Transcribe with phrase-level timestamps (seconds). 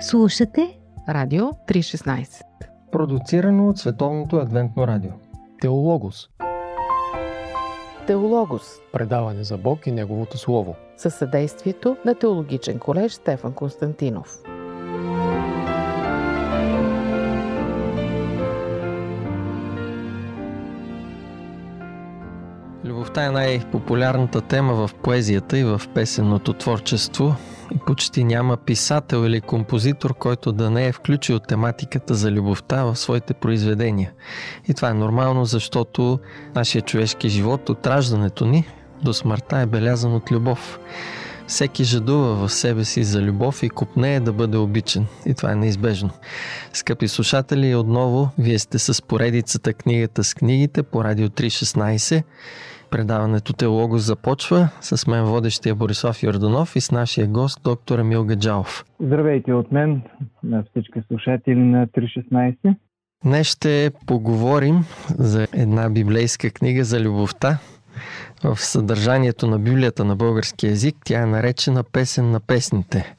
[0.00, 2.42] Слушате Радио 316
[2.92, 5.10] Продуцирано от Световното адвентно радио.
[5.60, 6.28] Теологос.
[8.06, 8.62] Теологос.
[8.92, 10.74] Предаване за Бог и Неговото Слово.
[10.96, 14.38] Със съдействието на Теологичен колеж Стефан Константинов.
[22.84, 27.34] Любовта е най-популярната тема в поезията и в песенното творчество
[27.74, 32.96] и почти няма писател или композитор, който да не е включил тематиката за любовта в
[32.96, 34.12] своите произведения.
[34.68, 36.18] И това е нормално, защото
[36.54, 38.66] нашия човешки живот от раждането ни
[39.02, 40.78] до смъртта е белязан от любов.
[41.46, 45.06] Всеки жадува в себе си за любов и купнее да бъде обичан.
[45.26, 46.10] И това е неизбежно.
[46.72, 52.22] Скъпи слушатели, отново вие сте с поредицата Книгата с книгите по Радио 316.
[52.90, 58.84] Предаването Теолого започва с мен водещия Борислав Йорданов и с нашия гост доктор Емил Гаджалов.
[59.00, 60.02] Здравейте от мен,
[60.42, 62.74] на всички слушатели на 316.
[63.24, 64.84] Днес ще поговорим
[65.18, 67.58] за една библейска книга за любовта.
[68.44, 73.16] В съдържанието на Библията на български язик тя е наречена Песен на песните.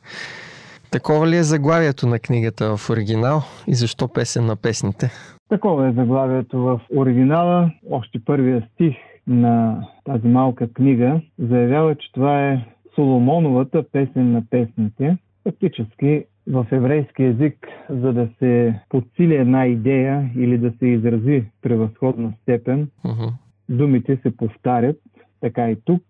[0.91, 5.11] Такова ли е заглавието на книгата в оригинал и защо Песен на песните?
[5.49, 7.71] Такова е заглавието в оригинала.
[7.91, 8.95] Още първия стих
[9.27, 15.17] на тази малка книга заявява, че това е Соломоновата песен на песните.
[15.43, 22.33] Фактически в еврейски язик, за да се подсили една идея или да се изрази превъзходна
[22.41, 23.31] степен, uh-huh.
[23.69, 24.97] Думите се повтарят,
[25.41, 26.03] така и тук.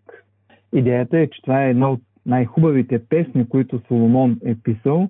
[0.73, 5.09] Идеята е, че това е една от най-хубавите песни, които Соломон е писал.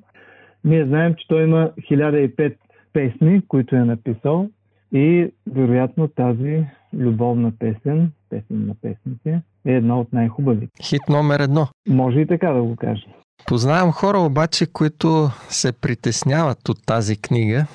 [0.63, 2.55] Ние знаем, че той има 1005
[2.93, 4.49] песни, които е написал
[4.91, 10.83] и вероятно тази любовна песен, песен на песните, е една от най-хубавите.
[10.83, 11.67] Хит номер едно.
[11.89, 13.05] Може и така да го кажа.
[13.47, 17.65] Познавам хора обаче, които се притесняват от тази книга,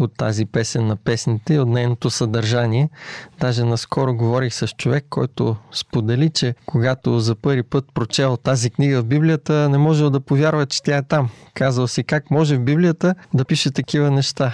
[0.00, 2.88] от тази песен на песните и от нейното съдържание.
[3.40, 9.02] Даже наскоро говорих с човек, който сподели, че когато за първи път прочел тази книга
[9.02, 11.28] в Библията, не можел да повярва, че тя е там.
[11.54, 14.52] Казал си как може в Библията да пише такива неща.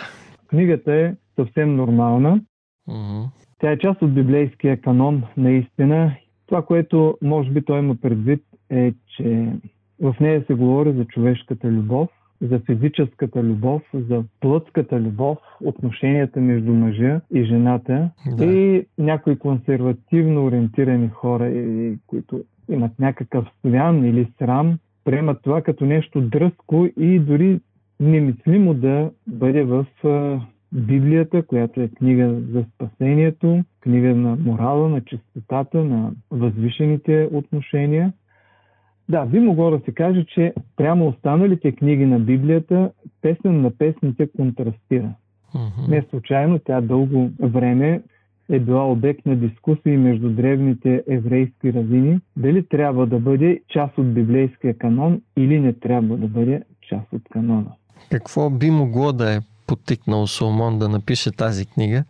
[0.49, 2.41] Книгата е съвсем нормална.
[2.89, 3.29] Uh-huh.
[3.61, 6.17] Тя е част от библейския канон, наистина.
[6.47, 9.53] Това, което може би той има предвид е, че
[10.01, 12.09] в нея се говори за човешката любов,
[12.43, 18.45] за физическата любов, за плътската любов, отношенията между мъжа и жената Да.
[18.45, 25.87] и някои консервативно ориентирани хора, и- които имат някакъв свян или срам, приемат това като
[25.87, 27.61] нещо дръзко и дори
[28.01, 29.87] немислимо да бъде в
[30.73, 38.13] Библията, която е книга за спасението, книга на морала, на чистотата, на възвишените отношения.
[39.11, 42.91] Да, би могло да се каже, че прямо останалите книги на Библията,
[43.23, 45.15] песен на песните контрастира.
[45.55, 45.89] Uh-huh.
[45.89, 48.03] Не случайно тя дълго време
[48.51, 54.15] е била обект на дискусии между древните еврейски равини, дали трябва да бъде част от
[54.15, 57.73] библейския канон или не трябва да бъде част от канона.
[58.11, 62.05] Какво би могло да е потикнал Соломон да напише тази книга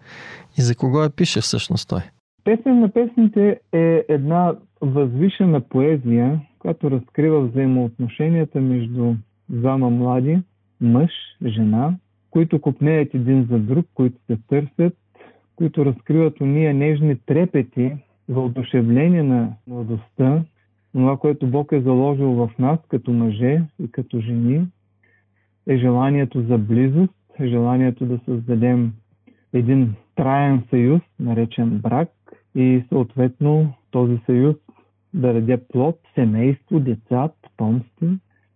[0.59, 2.01] и за кого я пише всъщност той?
[2.45, 9.15] Песен на песните е една възвишена поезия, която разкрива взаимоотношенията между
[9.49, 10.39] двама млади,
[10.81, 11.11] мъж,
[11.47, 11.95] жена,
[12.31, 14.97] които купнеят един за друг, които се търсят,
[15.57, 17.97] които разкриват уния нежни трепети,
[18.29, 20.45] въодушевление на младостта,
[20.93, 24.67] това, което Бог е заложил в нас като мъже и като жени,
[25.67, 28.93] е желанието за близост, желанието да създадем
[29.53, 32.09] един траен съюз, наречен брак,
[32.55, 34.57] и съответно този съюз
[35.15, 38.07] да даде плод, семейство, деца, потомство.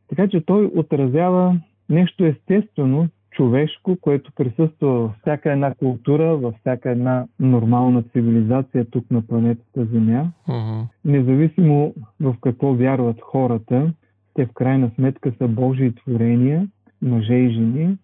[0.09, 6.91] Така че той отразява нещо естествено, човешко, което присъства във всяка една култура, във всяка
[6.91, 10.31] една нормална цивилизация тук на планетата Земя.
[10.49, 10.87] Uh-huh.
[11.05, 13.93] Независимо в какво вярват хората,
[14.35, 16.69] те в крайна сметка са Божии творения,
[17.03, 17.97] мъже и жени,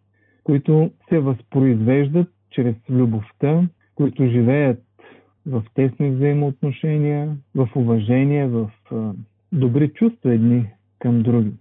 [0.45, 3.63] които се възпроизвеждат чрез любовта,
[3.95, 4.83] които живеят
[5.51, 9.13] в тесни взаимоотношения, в уважение, в а,
[9.53, 10.67] добри чувства едни
[10.99, 11.53] към други.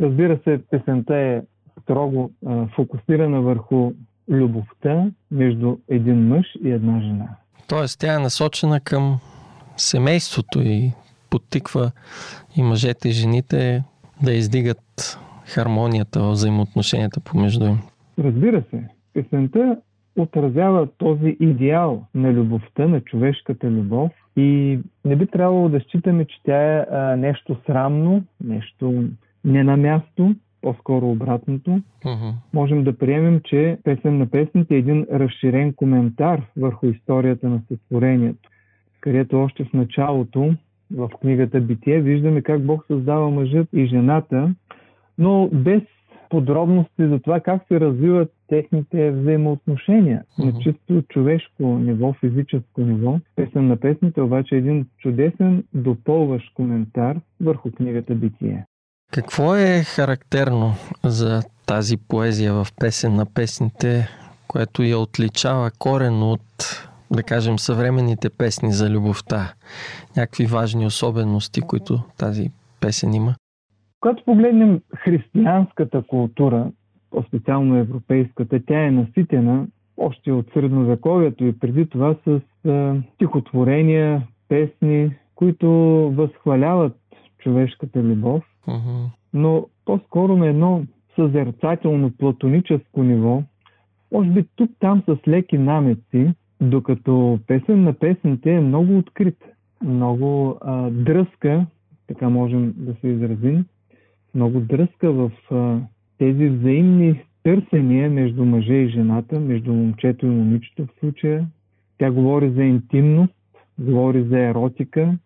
[0.00, 1.42] Разбира се, песента е
[1.82, 3.92] строго а, фокусирана върху
[4.28, 7.28] любовта между един мъж и една жена.
[7.68, 9.18] Тоест тя е насочена към
[9.76, 10.92] семейството и
[11.30, 11.90] подтиква
[12.56, 13.84] и мъжете и жените
[14.22, 17.78] да издигат хармонията в взаимоотношенията помежду им.
[18.18, 19.76] Разбира се, песента
[20.16, 26.36] отразява този идеал на любовта, на човешката любов и не би трябвало да считаме, че
[26.44, 29.04] тя е а, нещо срамно, нещо
[29.44, 30.34] не на място.
[30.62, 31.70] по-скоро обратното.
[32.04, 32.28] Мгм.
[32.52, 38.50] Можем да приемем, че песен на песните е един разширен коментар върху историята на сътворението,
[39.00, 40.54] където още в началото,
[40.96, 44.54] в книгата Битие, виждаме как Бог създава мъжът и жената,
[45.18, 45.82] но без
[46.32, 53.18] подробности за това как се развиват техните взаимоотношения на чисто човешко ниво, физическо ниво.
[53.36, 58.64] Песен на песните обаче е един чудесен допълващ коментар върху книгата Битие.
[59.12, 60.72] Какво е характерно
[61.04, 64.08] за тази поезия в песен на песните,
[64.48, 69.52] което я отличава корено от, да кажем, съвременните песни за любовта?
[70.16, 72.50] Някакви важни особености, които тази
[72.80, 73.34] песен има?
[74.02, 76.70] Когато погледнем християнската култура,
[77.10, 79.66] по-специално европейската, тя е наситена
[79.96, 85.68] още от средновековието и преди това с а, стихотворения, песни, които
[86.16, 86.96] възхваляват
[87.38, 89.06] човешката любов, Мгм.
[89.34, 90.82] но по-скоро на едно
[91.16, 93.42] съзерцателно платоническо ниво,
[94.12, 99.38] може би тук-там с леки намеци, докато песен на песните е много открит,
[99.82, 101.66] много а, дръзка,
[102.06, 103.64] така можем да се изразим,
[104.34, 105.78] много дръзка в а,
[106.18, 111.46] тези взаимни търсения между мъжа и жената, между момчето и момичето в случая.
[111.98, 113.34] Тя говори за интимност,
[113.78, 115.18] говори за еротика,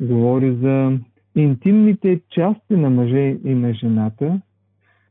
[0.00, 0.98] говори за
[1.36, 4.40] интимните части на мъжа и на жената,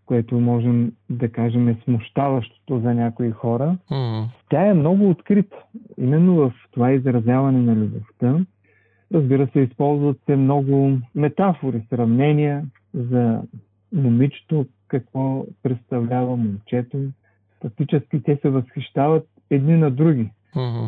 [0.06, 3.78] което можем да кажем е смущаващото за някои хора.
[3.92, 4.30] Мгм.
[4.50, 5.58] Тя е много открита.
[5.98, 8.40] Именно в това изразяване на любовта.
[9.14, 12.66] Разбира се, използват се много метафори, сравнения
[12.98, 13.42] за
[13.94, 16.98] момичето, какво представлява момчето.
[17.62, 20.30] Фактически те се възхищават едни на други.
[20.56, 20.86] Мгм.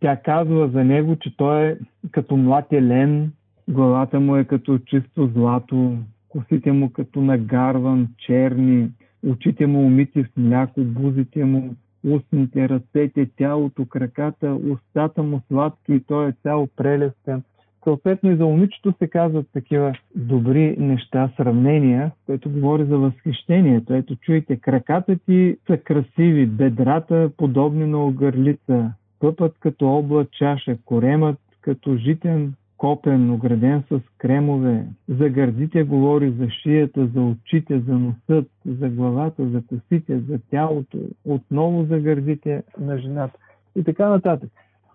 [0.00, 1.76] Тя казва за него, че той е
[2.10, 3.32] като млад елен,
[3.68, 5.96] главата му е като чисто злато,
[6.28, 8.90] косите му като нагарван, черни,
[9.26, 11.74] очите му умити в мляко, бузите му,
[12.04, 17.42] устните, ръцете, тялото, краката, устата му сладки и той е цял прелестен.
[17.84, 23.94] Съответно и за момичето се казват такива добри неща, сравнения, което говори за възхищението.
[23.94, 31.38] Ето чуйте, краката ти са красиви, бедрата подобни на огърлица, пъпът като обла чаша, коремът
[31.60, 34.86] като житен копен, ограден с кремове.
[35.08, 40.98] За гърдите говори, за шията, за очите, за носът, за главата, за косите, за тялото,
[41.24, 43.38] отново за гърдите на жената
[43.76, 44.50] и така нататък.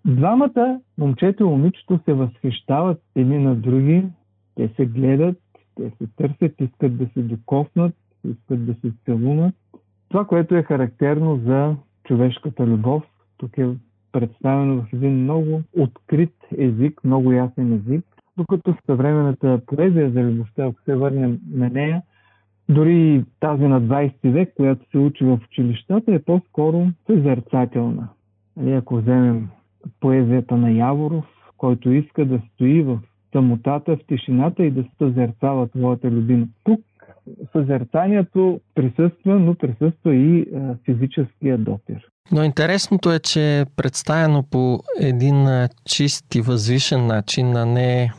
[0.06, 4.04] Двамата, момчето и момичето, се възхищават едни на други,
[4.56, 5.38] те се гледат,
[5.75, 7.96] те се търсят, искат да се докоснат,
[8.30, 9.56] искат да се целунат.
[10.10, 13.04] Това, което е характерно за човешката любов,
[13.38, 13.68] тук е
[14.12, 18.06] представено в един много открит език, много ясен език,
[18.38, 22.02] докато в съвременната поезия за любовта, ако се върнем на нея,
[22.69, 28.07] дори и тази на 20 век, която се учи в училищата, е по-скоро съзерцателна.
[28.57, 29.50] Нали, ако вземем
[29.99, 31.25] поезията на Яворов,
[31.57, 32.99] който иска да стои в
[33.31, 36.47] самотата, в тишината и да съзерцава твоята любима.
[36.63, 36.81] Тук
[37.51, 40.47] съзерцанието присъства, но присъства и
[40.85, 42.07] физическия допир.
[42.31, 48.11] Но интересното е, че е представено по един чист и възвишен начин, а не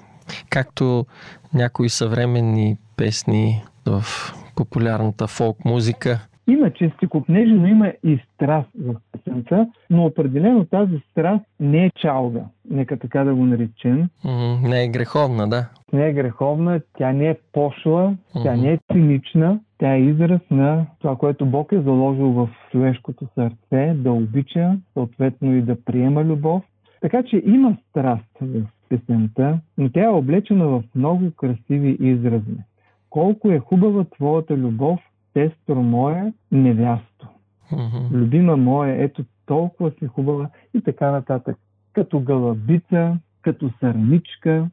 [0.51, 1.07] както
[1.55, 4.05] някои съвременни песни в
[4.57, 6.27] популярната фолк музика.
[7.09, 12.99] Купнежи, но има и страст в песента, но определено тази страст не е чалга, нека
[12.99, 14.09] така да го наречем.
[14.63, 15.69] Не е греховна, да.
[15.93, 20.87] Не е греховна, тя не е пошла, тя не е цинична, тя е израз на
[21.01, 26.63] това, което Бог е заложил в човешкото сърце, да обича, съответно и да приема любов.
[27.01, 32.57] Така че има страст в песента, но тя е облечена в много красиви изрази.
[33.11, 35.01] Колко е хубава твоята любов,
[35.37, 37.29] сестро моя, невясто.
[37.73, 38.17] Мгм.
[38.17, 41.57] Любима моя, ето толкова си хубава и така нататък.
[41.93, 44.69] Като гълъбица, като сърничка,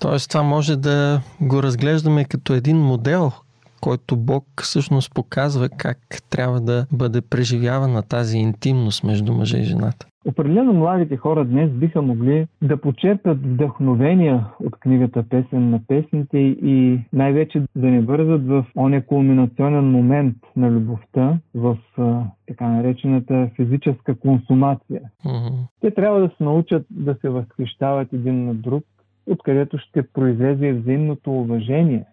[0.00, 3.32] Тоест това може да го разглеждаме като един модел,
[3.80, 5.98] който Бог всъщност показва как
[6.30, 10.06] трябва да бъде преживявана тази интимност между мъжа и жената.
[10.28, 17.00] Определено младите хора днес биха могли да почерпят вдъхновения от книгата Песен на песните и
[17.12, 24.14] най-вече да не бързат в оня кулминационен момент на любовта, в а, така наречената физическа
[24.14, 25.00] консумация.
[25.24, 25.56] Мгм.
[25.80, 28.84] Те трябва да се научат да се възхищават един на друг,
[29.30, 32.04] откъдето ще произлезе взаимното уважение,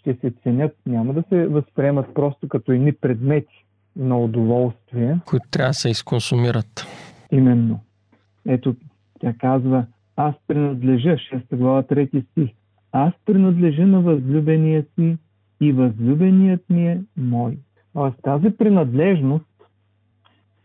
[0.00, 3.64] ще се ценят, няма да се възприемат просто като едни предмети
[3.96, 6.86] на удоволствие, Които трябва да се изконсумират.
[7.32, 7.80] Именно.
[8.46, 8.76] Ето,
[9.20, 9.86] тя казва,
[10.16, 12.50] аз принадлежа, 6 глава, 3 стих.
[12.92, 15.16] Аз принадлежа на възлюбения си
[15.60, 17.58] и възлюбеният ми е мой.
[17.92, 19.46] Тоест тази принадлежност,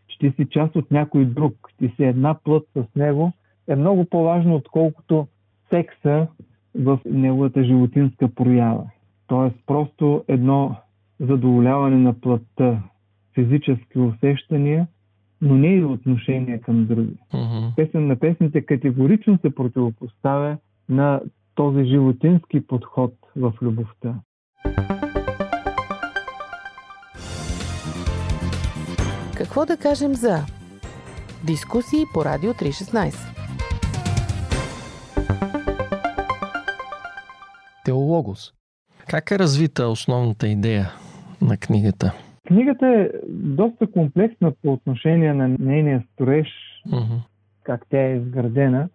[0.08, 3.32] че ти си част от някой друг, ти си една плът с него,
[3.68, 5.26] е много по-важно, отколкото
[5.70, 6.26] секса
[6.74, 8.84] в неговата животинска проява.
[9.26, 10.76] Тоест просто едно
[11.20, 12.82] задоволяване на плътта,
[13.34, 14.86] физически усещания,
[15.40, 17.16] но не и отношение към други.
[17.32, 17.74] Mm-hmm.
[17.76, 20.56] Песен на песните категорично се противопоставя
[20.88, 21.20] на
[21.54, 24.14] този животински подход в любовта.
[29.36, 30.36] Какво да кажем за
[31.46, 33.34] дискусии по Радио 316?
[37.84, 38.52] Теологос.
[39.08, 40.90] Как е развита основната идея
[41.42, 42.12] на книгата?
[42.46, 46.48] Книгата е доста комплексна по отношение на нейния строеж,
[46.88, 47.20] Mm-hmm.
[47.62, 48.88] как тя е изградена,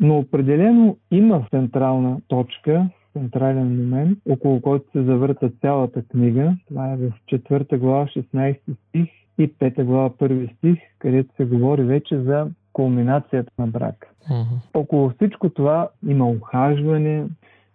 [0.00, 6.56] но определено има централна точка, централен момент, около който се завърта цялата книга.
[6.68, 11.82] Това е в 4 глава 16 стих и 5 глава 1 стих, където се говори
[11.82, 14.08] вече за кулминацията на брака.
[14.30, 14.74] Mm-hmm.
[14.74, 17.24] Около всичко това има ухажване,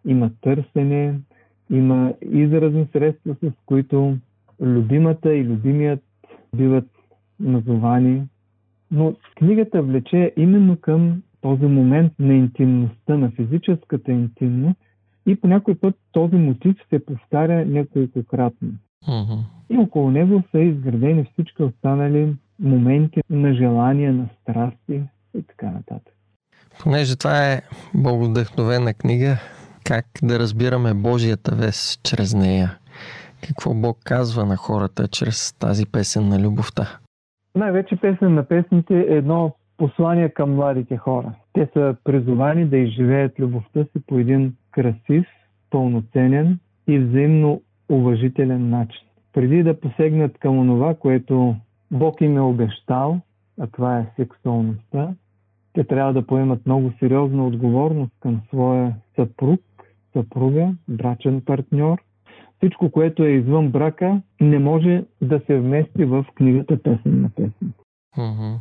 [0.05, 1.13] има търсене,
[1.69, 4.17] има изразни средства, с които
[4.61, 6.03] любимата и любимият
[6.55, 6.89] биват
[7.39, 8.23] назовани.
[8.91, 14.79] Но книгата влече именно към този момент на интимността, на физическата интимност
[15.25, 18.69] и по някой път този мотив се повтаря неколкократно.
[19.07, 19.39] Mm-hmm.
[19.69, 25.01] И около него са изградени всички останали моменти на желание, на страсти
[25.37, 26.13] и така нататък.
[26.83, 27.61] Понеже това е
[27.93, 29.37] благодъхновена книга,
[29.85, 32.77] как да разбираме Божията вест чрез нея?
[33.47, 36.99] Какво Бог казва на хората чрез тази песен на любовта?
[37.55, 41.33] Най-вече песен на песните е едно послание към младите хора.
[41.53, 45.25] Те са призовани да изживеят любовта си по един красив,
[45.69, 49.07] пълноценен и взаимно уважителен начин.
[49.33, 51.55] Преди да посегнат към онова, което
[51.91, 53.19] Бог им е обещал,
[53.59, 55.09] а това е сексуалността,
[55.73, 59.61] те трябва да поемат много сериозна отговорност към своя съпруг,
[60.13, 61.97] съпруга, брачен партньор.
[62.57, 67.73] Всичко, което е извън брака, не може да се вмести в книгата Песен на песен.
[68.17, 68.55] Mm-hmm.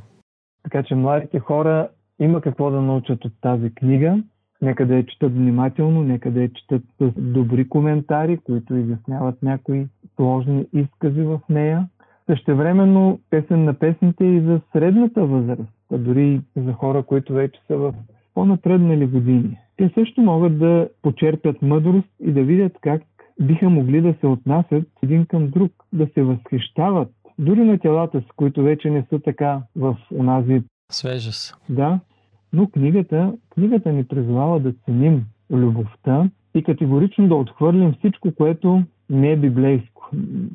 [0.62, 1.88] Така че младите хора
[2.20, 4.22] има какво да научат от тази книга.
[4.62, 9.86] Нека да я четат внимателно, нека да я четат с добри коментари, които изясняват някои
[10.16, 11.88] сложни изкази в нея.
[12.26, 17.76] Същевременно песен на песните и за средната възраст, а дори за хора, които вече са
[17.76, 17.94] в
[18.34, 19.58] по-напреднали години.
[19.76, 23.02] Те също могат да почерпят мъдрост и да видят как
[23.40, 27.08] биха могли да се отнасят един към друг, да се възхищават
[27.38, 31.54] дори на телата си, които вече не са така в онази Свежа се.
[31.68, 32.00] да,
[32.52, 39.32] но книгата, книгата ни призовава да ценим любовта и категорично да отхвърлим всичко, което не
[39.32, 40.10] е библейско,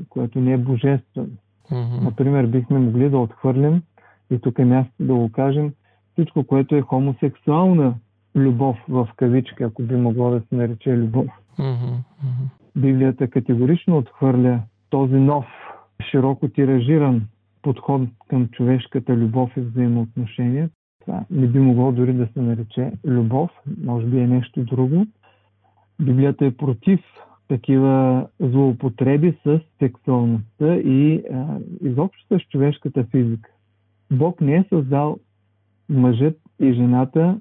[0.10, 1.29] което не е божествено.
[1.72, 2.03] Mm-hmm.
[2.03, 3.81] Например, бихме могли да отхвърлим,
[4.31, 5.74] и тук е място да го кажем,
[6.17, 7.95] всичко, което е хомосексуална
[8.36, 11.27] любов в кавички, ако би могло да се нарече любов.
[11.59, 11.95] Mm-hmm.
[12.75, 15.45] Библията категорично отхвърля този нов,
[16.12, 17.21] широко тиражиран
[17.62, 20.69] подход към човешката любов и взаимоотношения.
[21.00, 23.51] Това не би могло дори да се нарече любов,
[23.83, 25.05] може би е нещо друго.
[26.01, 27.00] Библията е против
[27.47, 33.50] такива злоупотреби с сексуалността и а, изобщо с човешката физика.
[34.12, 35.17] Бог не е създал
[35.89, 37.38] мъжът и жената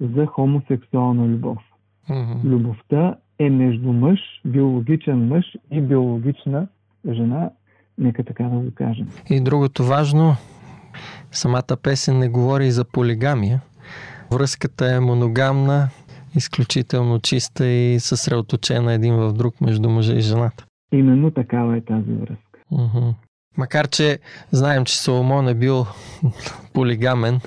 [0.00, 1.58] за хомосексуална любов.
[2.10, 2.44] Mm-hmm.
[2.44, 6.68] Любовта е между мъж, биологичен мъж и биологична
[7.12, 7.50] жена,
[7.98, 9.08] нека така да го кажем.
[9.30, 10.36] И другото важно,
[11.30, 13.60] самата песен не говори и за полигамия.
[14.32, 15.88] Връзката е моногамна,
[16.36, 20.66] изключително чиста и съсредоточена един в друг между мъжа и жената.
[20.92, 22.60] Именно такава е тази връзка.
[22.70, 23.08] Мгм.
[23.58, 24.18] Макар, че
[24.50, 25.84] знаем, че Соломон е бил
[26.74, 27.40] полигамен,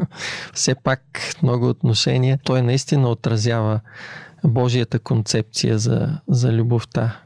[0.52, 1.00] все пак
[1.42, 3.80] много отношения, той наистина отразява
[4.44, 7.20] Божията концепция за, за любовта,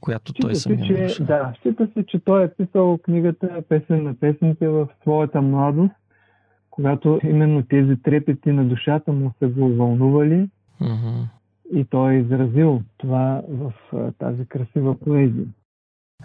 [0.00, 4.04] която той Счита се, самия че, да, счита се, че той е писал книгата Песен
[4.04, 5.94] на песните в своята младост,
[6.70, 10.48] когато именно тези трепети на душата му са го вълнували
[10.80, 11.22] Мгм.
[11.74, 13.72] и той е изразил това в
[14.18, 15.46] тази красива поезия.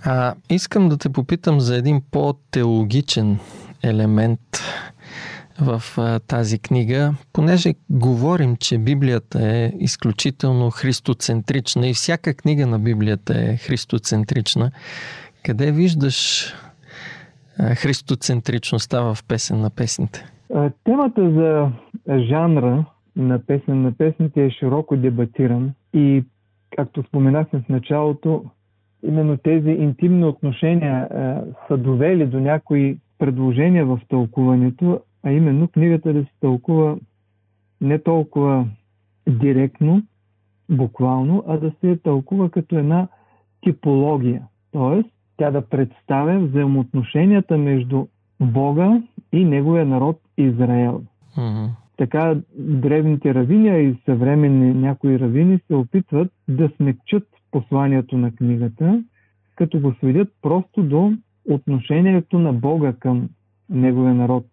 [0.05, 3.39] А, искам да те попитам за един по-теологичен
[3.83, 4.39] елемент
[5.61, 12.79] в а, тази книга, понеже говорим, че Библията е изключително христоцентрична и всяка книга на
[12.79, 14.71] Библията е христоцентрична.
[15.45, 16.45] Къде виждаш
[17.59, 20.25] а, христоцентричността в песен на песните?
[20.83, 21.71] Темата за
[22.17, 22.85] жанра
[23.15, 26.23] на песен на песните е широко дебатиран и
[26.77, 28.45] както споменахме в началото,
[29.07, 36.13] именно тези интимни отношения а, са довели до някои предложения в тълкуването, а именно книгата
[36.13, 36.95] да се тълкува
[37.81, 38.67] не толкова
[39.29, 40.01] директно,
[40.69, 43.07] буквално, а да се тълкува като една
[43.61, 44.41] типология.
[44.71, 48.05] Тоест, тя да представя взаимоотношенията между
[48.39, 51.01] Бога и неговия народ Израел.
[51.37, 51.69] Mm-hmm.
[51.97, 59.03] Така древните равини, и съвременни някои равини се опитват да смекчат посланието на книгата,
[59.55, 61.13] като го сведят просто до
[61.49, 63.29] отношението на Бога към
[63.69, 64.45] неговия народ.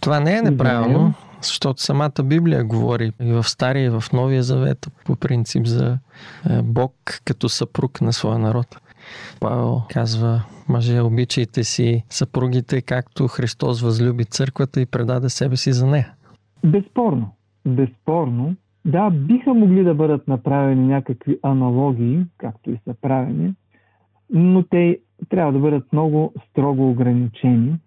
[0.00, 4.92] Това не е неправилно, защото самата Библия говори и в Стария, и в Новия Завет
[5.04, 5.98] по принцип за
[6.50, 8.66] е, Бог като съпруг на своя народ.
[9.40, 15.86] Павел казва, мъже, обичайте си съпругите, както Христос възлюби църквата и предаде себе си за
[15.86, 16.12] нея.
[16.64, 17.36] Безспорно.
[17.66, 18.56] Безспорно.
[18.84, 23.54] Да, биха могли да бъдат направени някакви аналогии, както и са правени,
[24.30, 24.98] но те
[25.28, 27.78] трябва да бъдат много строго ограничени.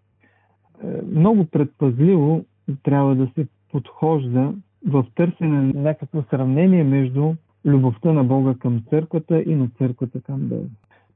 [0.84, 2.46] Е, много предпазливо
[2.84, 4.54] трябва да се подхожда
[4.88, 7.34] в търсене на някакво сравнение между
[7.66, 10.68] любовта на Бога към църквата и на църквата към Бога.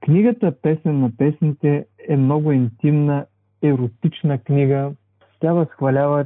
[0.02, 3.26] Книгата Песен на песните е много интимна,
[3.62, 4.92] еротична книга.
[5.40, 6.26] Тя възхвалява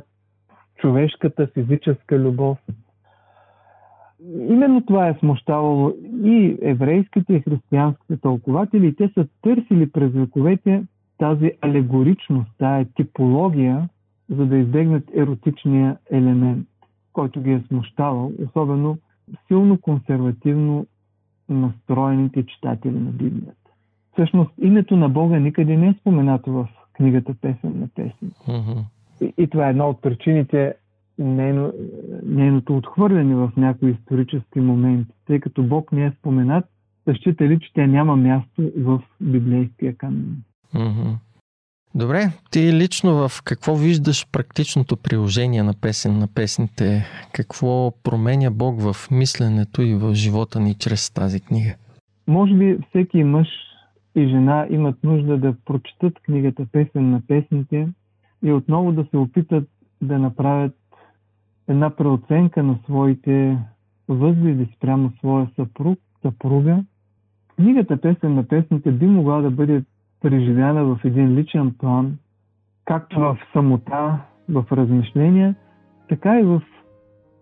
[0.78, 2.58] човешката физическа любов.
[4.50, 8.88] Именно това е смущавало и еврейските и християнските тълкователи.
[8.88, 10.84] И те са търсили през вековете
[11.18, 13.90] тази алегоричност, тази типология,
[14.30, 16.68] за да избегнат еротичния елемент,
[17.14, 18.98] който ги е смущавал, особено
[19.48, 20.86] силно консервативно
[21.50, 23.72] настроените читатели на Библията.
[24.14, 28.40] Всъщност, името на Бога никъде не е споменато в книгата Песен на песните.
[28.48, 28.84] Mm-hmm.
[29.22, 30.74] И, и това е една от причините
[31.18, 31.74] нейно,
[32.24, 36.66] нейното отхвърляне в някои исторически моменти, тъй като Бог не е споменат,
[37.06, 37.14] да
[37.48, 40.38] ли, че тя няма място в библейския канон.
[40.74, 41.14] Mm-hmm.
[41.96, 47.06] Добре, ти лично в какво виждаш практичното приложение на песен на песните?
[47.34, 51.76] Какво променя Бог в мисленето и в живота ни чрез тази книга?
[52.28, 53.48] Може би всеки мъж
[54.16, 57.88] и жена имат нужда да прочитат книгата Песен на песните
[58.44, 59.70] и отново да се опитат
[60.02, 60.76] да направят
[61.68, 63.58] една преоценка на своите
[64.08, 66.84] възгледи спрямо своя съпруг, съпруга.
[67.56, 69.84] Книгата Песен на песните би могла да бъде
[70.22, 72.18] преживяна в един личен план,
[72.86, 75.56] както в самота, в размишления,
[76.10, 76.62] така и в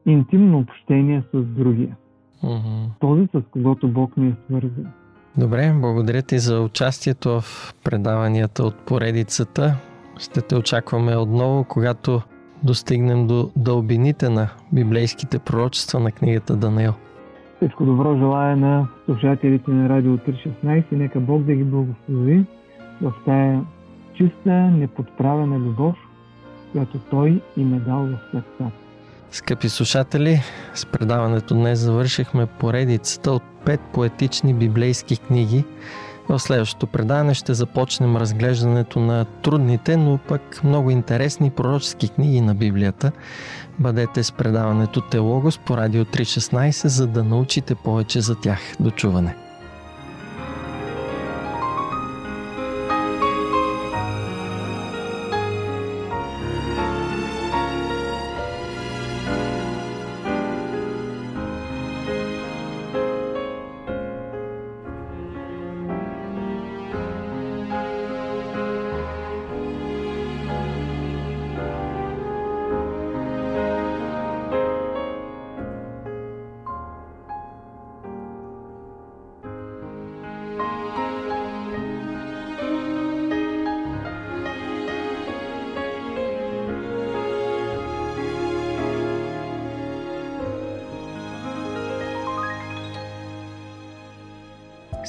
[0.06, 1.96] интимно общение с другия.
[2.44, 2.90] Mm-hmm.
[3.00, 4.92] Този, с когото Бог ни е свързан.
[5.38, 9.78] Добре, благодаря ти за участието в предаванията от поредицата.
[10.20, 12.22] Ще те очакваме отново, когато
[12.64, 16.94] достигнем до дълбините на библейските пророчества на книгата Даниил.
[17.58, 20.84] Всичко добро желая на слушателите на Радио 316.
[20.92, 22.46] Нека Бог да ги благослови
[23.02, 23.62] в тая
[24.14, 25.96] чиста, неподправена любов,
[26.72, 28.72] която Той им е дал в сърцата.
[29.32, 30.42] Скъпи слушатели,
[30.74, 35.64] с предаването днес завършихме поредицата от пет поетични библейски книги.
[36.30, 42.56] В следващото предаване ще започнем разглеждането на трудните, но пък много интересни пророчески книги на
[42.56, 43.12] Библията.
[43.80, 48.60] Бъдете с предаването Телогос по Радио 316, за да научите повече за тях.
[48.80, 48.92] До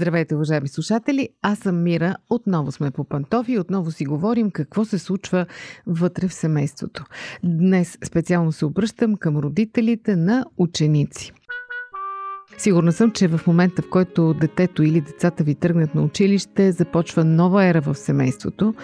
[0.00, 1.28] Здравейте, уважаеми слушатели!
[1.42, 2.16] Аз съм Мира.
[2.30, 5.46] Отново сме по пантофи и отново си говорим какво се случва
[5.86, 7.04] вътре в семейството.
[7.44, 11.32] Днес специално се обръщам към родителите на ученици.
[12.60, 17.24] Сигурна съм, че в момента, в който детето или децата ви тръгнат на училище, започва
[17.24, 18.74] нова ера в семейството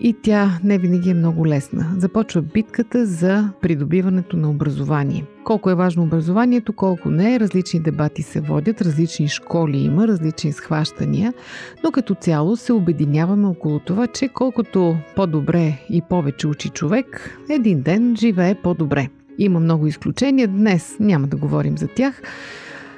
[0.00, 1.94] и тя не винаги е много лесна.
[1.96, 5.24] Започва битката за придобиването на образование.
[5.44, 10.52] Колко е важно образованието, колко не е, различни дебати се водят, различни школи има, различни
[10.52, 11.34] схващания,
[11.84, 17.82] но като цяло се обединяваме около това, че колкото по-добре и повече учи човек, един
[17.82, 19.08] ден живее по-добре.
[19.38, 22.22] Има много изключения, днес няма да говорим за тях.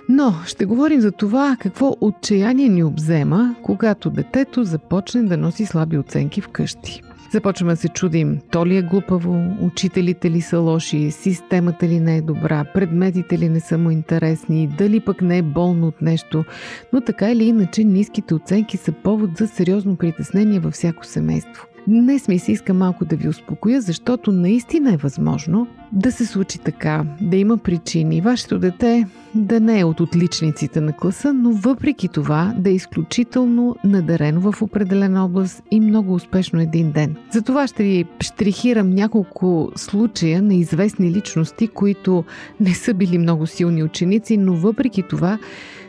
[0.08, 5.98] Но ще говорим за това какво отчаяние ни обзема, когато детето започне да носи слаби
[5.98, 7.02] оценки вкъщи.
[7.32, 12.16] Започваме да се чудим, то ли е глупаво, учителите ли са лоши, системата ли не
[12.16, 16.44] е добра, предметите ли не са му интересни, дали пък не е болно от нещо.
[16.92, 21.66] Но така или иначе ниските оценки са повод за сериозно притеснение във всяко семейство.
[21.88, 26.58] Днес ми се иска малко да ви успокоя, защото наистина е възможно да се случи
[26.58, 28.20] така, да има причини.
[28.20, 33.76] Вашето дете да не е от отличниците на класа, но въпреки това да е изключително
[33.84, 37.16] надарено в определена област и много успешно един ден.
[37.30, 42.24] За това ще ви штрихирам няколко случая на известни личности, които
[42.60, 45.38] не са били много силни ученици, но въпреки това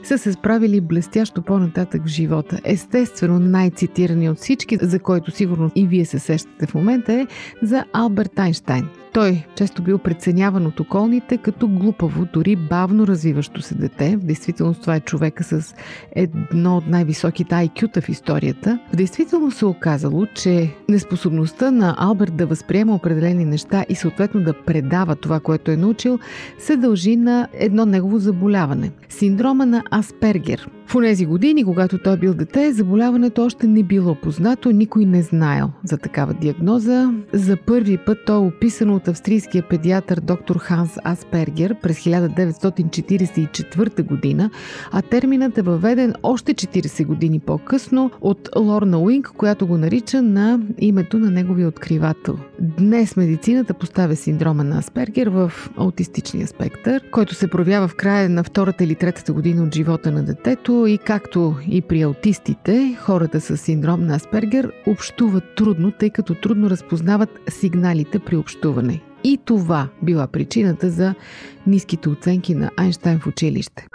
[0.03, 2.59] са се справили блестящо по-нататък в живота.
[2.63, 7.27] Естествено, най-цитирани от всички, за който сигурно и вие се сещате в момента е
[7.61, 8.89] за Алберт Айнштайн.
[9.13, 14.17] Той често бил преценяван от околните като глупаво, дори бавно развиващо се дете.
[14.17, 15.75] В действителност това е човека с
[16.15, 18.79] едно от най-високите IQ-та в историята.
[18.93, 24.53] В действителност се оказало, че неспособността на Алберт да възприема определени неща и съответно да
[24.53, 26.19] предава това, което е научил,
[26.59, 32.33] се дължи на едно негово заболяване– синдрома на Аспергер– в тези години, когато той бил
[32.33, 37.13] дете, заболяването още не било познато, никой не знаел за такава диагноза.
[37.33, 44.49] За първи път то е описано от австрийския педиатър доктор Ханс Аспергер през 1944 година,
[44.91, 50.59] а терминът е въведен още 40 години по-късно от Лорна Уинг, която го нарича на
[50.77, 52.37] името на неговия откривател.
[52.61, 58.43] Днес медицината поставя синдрома на Аспергер в аутистичния спектър, който се проявява в края на
[58.43, 63.57] втората или третата година от живота на детето и както и при аутистите, хората с
[63.57, 69.01] синдром на Аспергер общуват трудно, тъй като трудно разпознават сигналите при общуване.
[69.23, 71.15] И това била причината за
[71.67, 73.87] ниските оценки на Айнштайн в училище.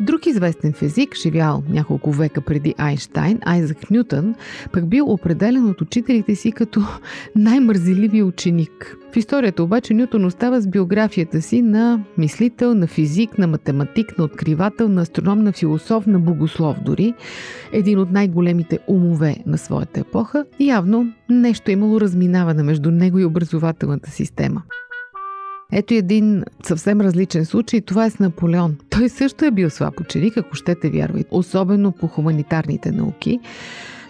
[0.00, 4.34] Друг известен физик, живял няколко века преди Айнштайн, Айзак Нютън,
[4.72, 6.82] пък бил определен от учителите си като
[7.36, 8.96] най-мързеливия ученик.
[9.12, 14.24] В историята обаче Нютон остава с биографията си на мислител, на физик, на математик, на
[14.24, 17.14] откривател, на астроном, на философ, на богослов дори.
[17.72, 20.44] Един от най-големите умове на своята епоха.
[20.60, 24.62] Явно нещо е имало разминаване между него и образователната система.
[25.72, 27.80] Ето един съвсем различен случай.
[27.80, 28.76] Това е с Наполеон.
[28.90, 33.40] Той също е бил слаб ученик, ако щете вярвайте, особено по хуманитарните науки.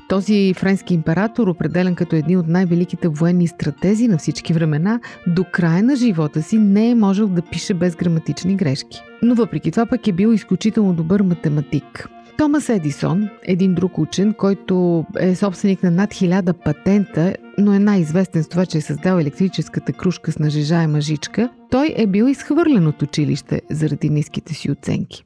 [0.08, 5.82] Този френски император, определен като един от най-великите военни стратези на всички времена, до края
[5.82, 9.02] на живота си не е можел да пише без граматични грешки.
[9.22, 12.08] Но въпреки това пък е бил изключително добър математик.
[12.38, 18.42] Томас Едисон, един друг учен, който е собственик на над хиляда патента, но е най-известен
[18.42, 23.02] с това, че е създал електрическата кружка с нажижаема жичка, той е бил изхвърлен от
[23.02, 25.24] училище заради ниските си оценки.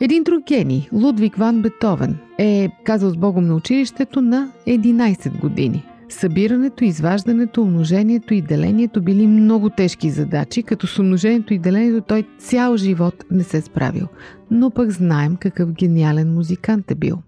[0.00, 5.84] Един друг гений, Лудвиг Ван Бетовен, е казал с Богом на училището на 11 години.
[6.08, 12.24] Събирането, изваждането, умножението и делението били много тежки задачи, като с умножението и делението той
[12.38, 14.06] цял живот не се справил.
[14.50, 17.18] Но пък знаем какъв гениален музикант е бил.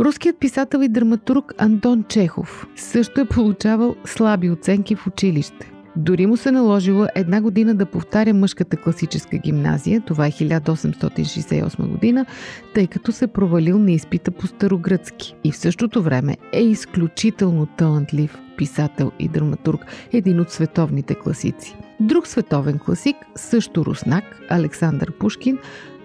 [0.00, 5.72] Руският писател и драматург Антон Чехов също е получавал слаби оценки в училище.
[5.96, 12.26] Дори му се наложило една година да повтаря мъжката класическа гимназия, това е 1868 година,
[12.74, 15.34] тъй като се провалил на изпита по старогръцки.
[15.44, 19.80] И в същото време е изключително талантлив писател и драматург,
[20.12, 21.76] един от световните класици.
[22.00, 25.58] Друг световен класик, също руснак, Александър Пушкин,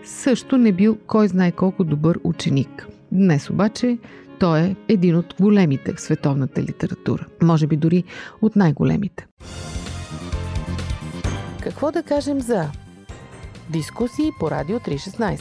[0.09, 2.87] също не бил кой знае колко добър ученик.
[3.11, 3.97] Днес обаче
[4.39, 7.25] той е един от големите в световната литература.
[7.41, 8.03] Може би дори
[8.41, 9.27] от най-големите.
[11.61, 12.65] Какво да кажем за
[13.69, 15.39] дискусии по Радио 316?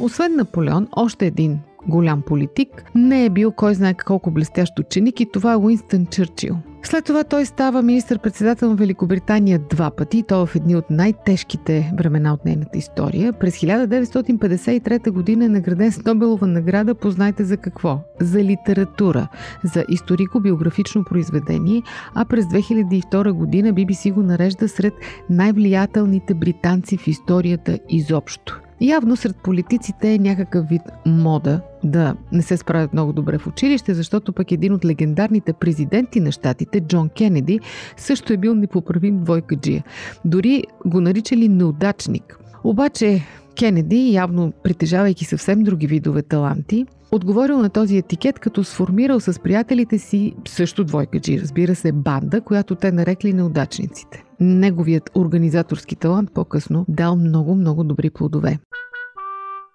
[0.00, 5.32] Освен Наполеон, още един голям политик не е бил кой знае колко блестящ ученик и
[5.32, 6.56] това е Уинстън Чърчил.
[6.84, 12.34] След това той става министър-председател на Великобритания два пъти, то в едни от най-тежките времена
[12.34, 13.32] от нейната история.
[13.32, 18.00] През 1953 година е награден с Нобелова награда, познайте за какво?
[18.20, 19.28] За литература,
[19.64, 21.82] за историко-биографично произведение,
[22.14, 24.94] а през 2002 година BBC го нарежда сред
[25.30, 28.60] най-влиятелните британци в историята изобщо.
[28.82, 33.94] Явно сред политиците е някакъв вид мода да не се справят много добре в училище,
[33.94, 37.60] защото пък един от легендарните президенти на щатите, Джон Кенеди,
[37.96, 39.84] също е бил непоправим двойкаджия.
[40.24, 42.38] Дори го наричали неудачник.
[42.64, 43.22] Обаче
[43.58, 49.98] Кенеди, явно притежавайки съвсем други видове таланти, отговорил на този етикет, като сформирал с приятелите
[49.98, 54.24] си също двойкаджи, разбира се, банда, която те нарекли неудачниците.
[54.40, 58.58] Неговият организаторски талант по-късно дал много-много добри плодове.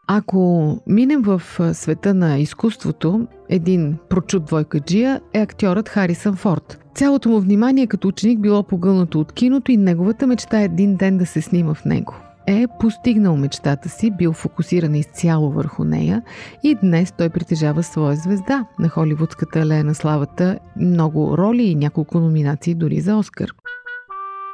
[0.09, 1.41] Ако минем в
[1.73, 6.79] света на изкуството, един прочут двойкаджия е актьорът Харисън Форд.
[6.95, 11.17] Цялото му внимание като ученик било погълнато от киното и неговата мечта е един ден
[11.17, 12.15] да се снима в него
[12.47, 16.21] е постигнал мечтата си, бил фокусиран изцяло върху нея
[16.63, 22.19] и днес той притежава своя звезда на Холивудската алея на славата, много роли и няколко
[22.19, 23.49] номинации дори за Оскар.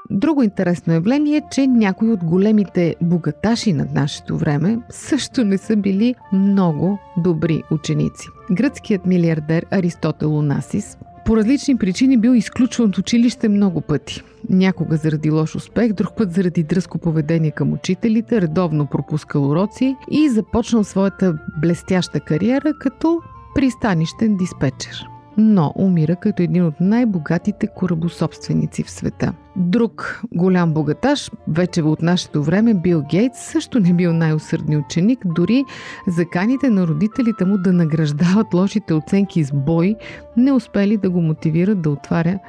[0.10, 5.76] Друго интересно явление е, че някои от големите богаташи над нашето време също не са
[5.76, 8.28] били много добри ученици.
[8.52, 14.22] Гръцкият милиардер Аристотел Онасис по различни причини бил изключван от училище много пъти.
[14.50, 20.30] Някога заради лош успех, друг път заради дръско поведение към учителите, редовно пропускал уроци и
[20.30, 23.20] започнал своята блестяща кариера като
[23.56, 29.34] пристанищен диспетчер но умира като един от най-богатите корабособственици в света.
[29.56, 35.66] Друг голям богаташ, вече от нашето време, Бил Гейтс, също не бил най-усърдни ученик, дори
[36.08, 39.96] заканите на родителите му да награждават лошите оценки с бой,
[40.38, 42.40] не успели да го мотивират да отваря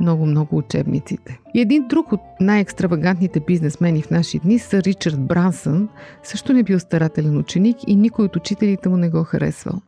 [0.00, 1.38] много-много учебниците.
[1.54, 5.88] И един друг от най-екстравагантните бизнесмени в наши дни са Ричард Брансън,
[6.22, 9.80] също не бил старателен ученик и никой от учителите му не го харесвал.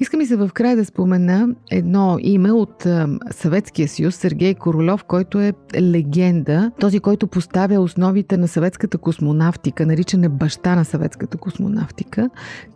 [0.00, 2.86] Иска ми се в край да спомена едно име от
[3.30, 10.28] Съветския съюз, Сергей Королев, който е легенда, този, който поставя основите на съветската космонавтика, наричане
[10.28, 12.30] баща на съветската космонавтика.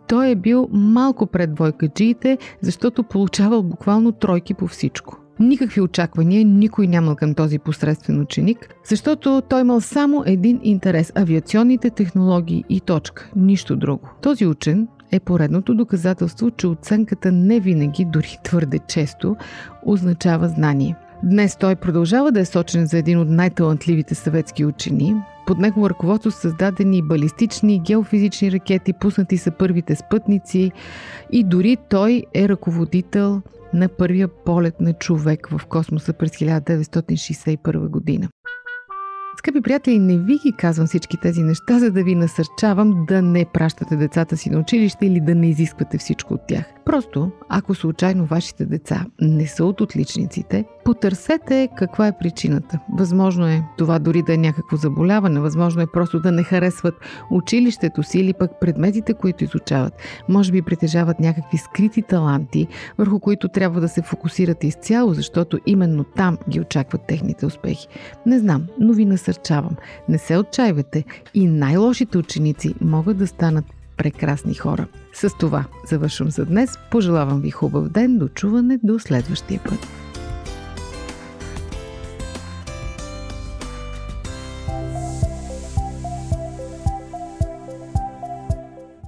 [0.07, 5.17] Той е бил малко пред двойкаджиите, защото получавал буквално тройки по всичко.
[5.39, 11.89] Никакви очаквания никой нямал към този посредствен ученик, защото той имал само един интерес– авиационните
[11.89, 14.09] технологии и точка, нищо друго.
[14.21, 19.35] Този учен е поредното доказателство, че оценката не винаги, дори твърде често,
[19.85, 20.95] означава знание.
[21.23, 25.15] Днес той продължава да е сочен за един от най-талантливите съветски учени.
[25.47, 30.71] Под негово ръководство са създадени балистични, геофизични ракети, пуснати са първите спътници
[31.31, 33.41] и дори той е ръководител
[33.73, 38.29] на първия полет на човек в космоса през 1961 година.
[39.43, 43.45] Скъпи приятели, не ви ги казвам всички тези неща, за да ви насърчавам да не
[43.45, 46.65] пращате децата си на училище или да не изисквате всичко от тях.
[46.85, 52.79] Просто, ако случайно вашите деца не са от отличниците, потърсете каква е причината.
[52.93, 56.95] Възможно е това дори да е някакво заболяване, възможно е просто да не харесват
[57.31, 59.93] училището си или пък предметите, които изучават.
[60.29, 62.67] Може би притежават някакви скрити таланти,
[62.97, 67.87] върху които трябва да се фокусирате изцяло, защото именно там ги очакват техните успехи.
[68.25, 69.75] Не знам, но ви насърчавам.
[70.09, 73.65] Не се отчаивайте и най-лошите ученици могат да станат
[73.97, 74.87] прекрасни хора.
[75.13, 76.77] С това завършвам за днес.
[76.91, 79.87] Пожелавам ви хубав ден, до чуване, до следващия път.